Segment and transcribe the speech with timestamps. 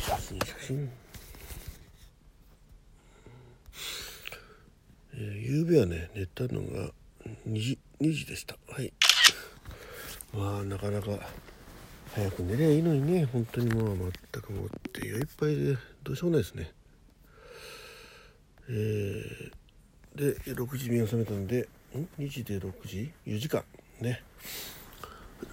[0.00, 0.90] 写真写真
[5.14, 6.90] えー、夕べはね寝たのが
[7.46, 8.56] 2時 ,2 時でした。
[8.72, 8.90] はい。
[10.32, 11.10] まあなかなか
[12.14, 13.26] 早く寝りゃいいのにね。
[13.26, 13.98] 本当にもう
[14.32, 16.72] 全くもって酔いっぱいでどうしようもないですね。
[18.70, 19.52] えー、
[20.16, 23.62] で6時目が覚めたんでん？2時で6時？4時間。
[24.00, 24.22] ね。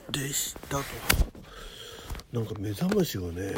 [0.10, 0.84] でしたと。
[2.32, 3.54] なんか目覚ましがね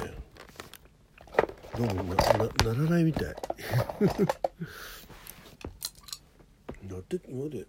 [1.77, 3.35] どうもななならないみたい。
[6.89, 7.65] なって今まで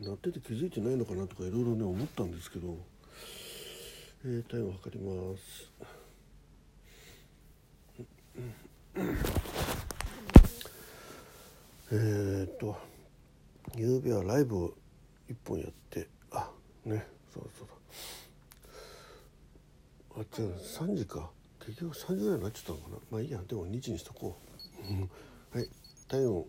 [0.00, 2.76] なってて気づいてないのかなとかいろいろね思ったんですけど、
[4.24, 5.70] えー、体温測ります。
[11.92, 12.76] えー、っと
[13.76, 14.74] 夕べはライブを
[15.30, 16.08] 1本やって。
[16.30, 16.50] あ
[16.86, 17.74] ねそうそうだ
[20.16, 21.30] あ違う3時か。
[21.60, 22.96] 結局3時ぐらいになっちゃったのかな。
[23.10, 23.38] まあいいや。
[23.46, 24.36] でも2時にしとこ
[25.54, 25.68] う、はい。
[26.08, 26.46] 体温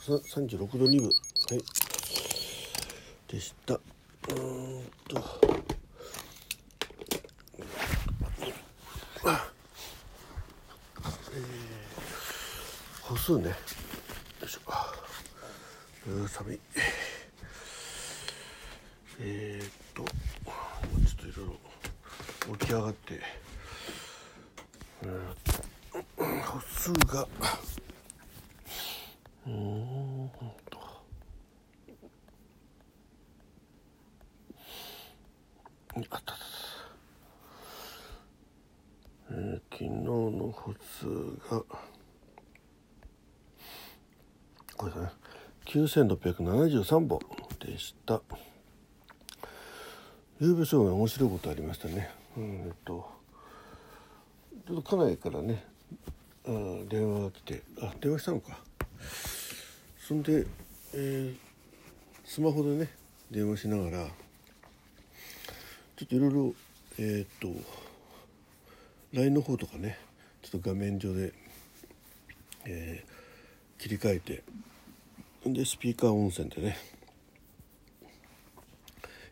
[0.00, 1.12] 36度2分は
[1.54, 1.62] い。
[3.28, 3.74] でした。
[3.74, 3.80] うん
[5.08, 5.22] と。
[11.36, 13.48] えー、歩数ね。
[13.48, 13.54] よ
[14.44, 14.60] いしょ。
[16.06, 16.60] うー寒い。
[19.20, 20.08] えー、っとも
[20.98, 21.46] うちょっといろい
[22.48, 23.20] ろ起き上がって。
[25.04, 25.34] うん
[26.54, 27.26] 歩数が
[29.46, 30.30] うーん
[30.70, 30.78] と
[35.96, 36.34] あったあった
[39.30, 41.06] えー、昨日の歩数
[41.50, 41.62] が
[44.76, 45.08] これだね。
[45.66, 47.20] 9673本
[47.60, 48.20] でした。
[50.40, 52.10] 夕べそう面白いことありましたね。
[52.36, 53.08] うんえっと
[54.66, 55.64] ちょっと家内からね
[56.46, 56.50] あ
[56.88, 58.58] 電話が来てあ電話したのか。
[59.98, 60.46] そんで、
[60.92, 61.36] えー、
[62.24, 62.90] スマホでね
[63.30, 64.06] 電話しながら
[65.96, 66.54] ちょっといろいろ
[66.98, 67.48] えー、っと
[69.14, 69.96] LINE の方とかね
[70.42, 71.32] ちょっと画面上で、
[72.66, 74.42] えー、切り替えて
[75.46, 76.76] でスピーカー音声でね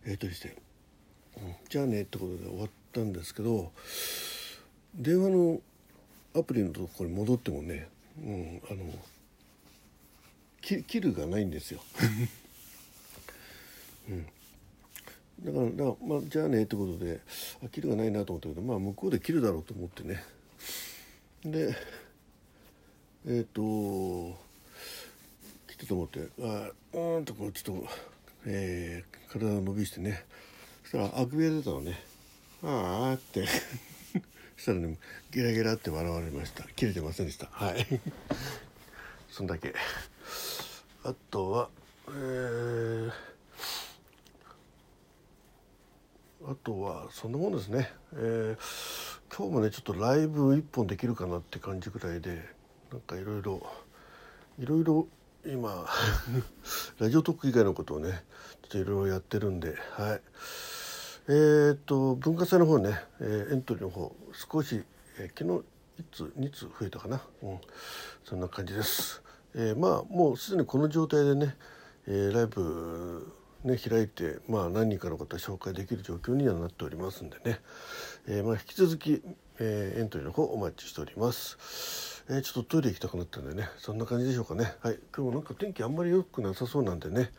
[0.05, 0.57] やり取りして、
[1.37, 3.73] うん、じゃあねってことで終わったんですけど
[4.95, 5.61] 電話の
[6.37, 7.89] アプリのところに戻ってもね、
[8.25, 8.85] うん、あの
[10.61, 11.81] 切るがないんですよ。
[14.09, 14.27] うん
[15.45, 17.21] だからだからまあじゃあねってことで
[17.65, 20.23] あ切るがないなと思ったけどまあ向こうで切るだろうと思ってね。
[21.45, 21.75] で
[23.27, 24.39] えっ、ー、と
[25.67, 27.87] 切ったと思ってあうんとこうちょっと、
[28.47, 30.25] えー、体を伸びしてね。
[30.85, 32.01] そしたらあくびが出たのね。
[32.63, 33.45] ああって。
[34.57, 34.97] そしたらね
[35.33, 36.63] ゲラゲラって笑われました。
[36.77, 37.49] 切れてませんでした。
[37.51, 37.85] はい。
[39.29, 39.75] そんだけ。
[41.03, 41.69] あとは
[42.07, 42.72] えー
[46.65, 52.43] とはそんなもんですね、えー、今日もねちょっとライブ一本できるかなって感じぐらいで
[52.91, 53.67] なんかいろいろ
[54.59, 55.09] いろいろ
[55.45, 55.87] 今
[56.99, 58.25] ラジオトーク以外のことをね
[58.63, 60.23] ちょっといろいろやってるんではい。
[61.29, 64.83] えー、っと文化祭の方ね、えー、エントリーの方少し、
[65.19, 65.65] えー、昨日
[66.01, 67.61] 1つ2つ増えたかな、うん、
[68.25, 69.23] そんな感じです、
[69.55, 71.57] えー、まあもうすでにこの状態でね、
[72.09, 73.33] えー、ライブ
[73.65, 77.61] ね、開いて、まあ、何人かの方紹介できる状況にはなっておりますんでね、
[78.27, 79.23] えー、まあ、引き続き、
[79.59, 84.75] えー、エントリーの方お待ちしております、えー、ちょっとトイレ行きたくなったんでねそんな感じでしょうかね。
[84.81, 84.99] はい。
[85.15, 87.31] 今日もなんか天気あんまり良くなさそうなんでね、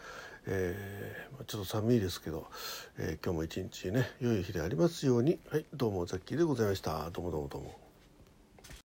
[0.46, 2.48] えー、ちょっと寒いですけど、
[2.98, 5.40] え今日も一日ね良い日でありますように。
[5.50, 5.66] はい。
[5.74, 7.10] どうもザッキーでございました。
[7.12, 7.83] どうもどうもどうも。